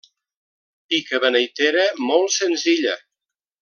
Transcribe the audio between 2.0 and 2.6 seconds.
molt